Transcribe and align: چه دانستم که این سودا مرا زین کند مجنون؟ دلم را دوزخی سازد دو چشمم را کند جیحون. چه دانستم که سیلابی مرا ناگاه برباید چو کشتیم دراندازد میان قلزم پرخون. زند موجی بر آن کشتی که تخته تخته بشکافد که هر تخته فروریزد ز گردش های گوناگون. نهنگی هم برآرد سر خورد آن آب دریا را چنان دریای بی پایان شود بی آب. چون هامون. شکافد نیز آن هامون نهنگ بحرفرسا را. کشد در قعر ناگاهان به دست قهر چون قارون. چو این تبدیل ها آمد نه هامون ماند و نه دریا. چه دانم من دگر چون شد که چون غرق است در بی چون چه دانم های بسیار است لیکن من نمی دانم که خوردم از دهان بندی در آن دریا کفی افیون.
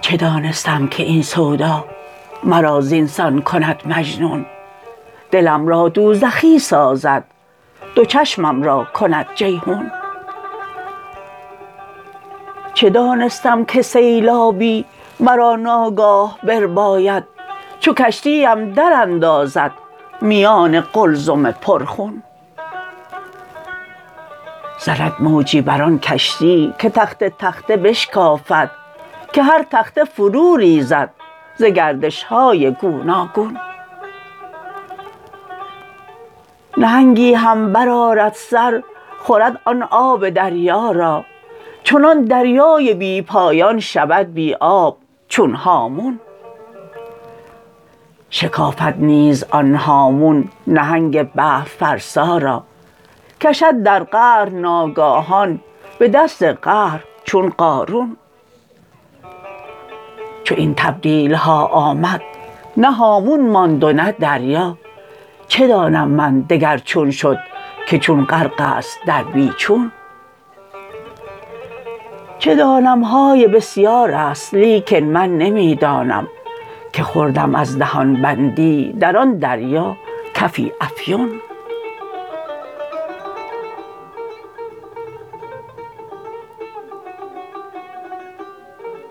چه 0.00 0.16
دانستم 0.16 0.86
که 0.86 1.02
این 1.02 1.22
سودا 1.22 1.84
مرا 2.44 2.80
زین 2.80 3.40
کند 3.40 3.82
مجنون؟ 3.84 4.46
دلم 5.30 5.66
را 5.66 5.88
دوزخی 5.88 6.58
سازد 6.58 7.24
دو 7.94 8.04
چشمم 8.04 8.62
را 8.62 8.86
کند 8.94 9.26
جیحون. 9.34 9.92
چه 12.74 12.90
دانستم 12.90 13.64
که 13.64 13.82
سیلابی 13.82 14.84
مرا 15.20 15.56
ناگاه 15.56 16.38
برباید 16.42 17.24
چو 17.80 17.94
کشتیم 17.94 18.74
دراندازد 18.74 19.72
میان 20.20 20.80
قلزم 20.80 21.50
پرخون. 21.50 22.22
زند 24.78 25.12
موجی 25.20 25.60
بر 25.60 25.82
آن 25.82 25.98
کشتی 25.98 26.74
که 26.78 26.90
تخته 26.90 27.32
تخته 27.38 27.76
بشکافد 27.76 28.70
که 29.32 29.42
هر 29.42 29.66
تخته 29.70 30.04
فروریزد 30.04 31.10
ز 31.56 31.64
گردش 31.64 32.22
های 32.22 32.70
گوناگون. 32.70 33.58
نهنگی 36.76 37.34
هم 37.34 37.72
برآرد 37.72 38.32
سر 38.34 38.82
خورد 39.18 39.60
آن 39.64 39.82
آب 39.82 40.28
دریا 40.28 40.90
را 40.90 41.24
چنان 41.84 42.24
دریای 42.24 42.94
بی 42.94 43.22
پایان 43.22 43.80
شود 43.80 44.34
بی 44.34 44.54
آب. 44.54 45.01
چون 45.32 45.54
هامون. 45.54 46.20
شکافد 48.30 48.94
نیز 48.98 49.44
آن 49.50 49.74
هامون 49.74 50.48
نهنگ 50.66 51.22
بحرفرسا 51.22 52.38
را. 52.38 52.64
کشد 53.40 53.82
در 53.82 54.02
قعر 54.02 54.48
ناگاهان 54.48 55.60
به 55.98 56.08
دست 56.08 56.42
قهر 56.42 57.00
چون 57.24 57.48
قارون. 57.48 58.16
چو 60.44 60.54
این 60.54 60.74
تبدیل 60.74 61.34
ها 61.34 61.64
آمد 61.66 62.22
نه 62.76 62.92
هامون 62.92 63.50
ماند 63.50 63.84
و 63.84 63.92
نه 63.92 64.12
دریا. 64.12 64.78
چه 65.48 65.68
دانم 65.68 66.08
من 66.08 66.40
دگر 66.40 66.78
چون 66.78 67.10
شد 67.10 67.38
که 67.88 67.98
چون 67.98 68.24
غرق 68.24 68.60
است 68.60 68.98
در 69.06 69.22
بی 69.22 69.52
چون 69.56 69.92
چه 72.42 72.54
دانم 72.54 73.04
های 73.04 73.48
بسیار 73.48 74.10
است 74.10 74.54
لیکن 74.54 74.96
من 74.96 75.38
نمی 75.38 75.74
دانم 75.74 76.28
که 76.92 77.02
خوردم 77.02 77.54
از 77.54 77.78
دهان 77.78 78.22
بندی 78.22 78.92
در 78.92 79.16
آن 79.16 79.38
دریا 79.38 79.96
کفی 80.34 80.72
افیون. 80.80 81.30